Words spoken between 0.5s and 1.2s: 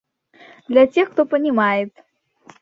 Для тех,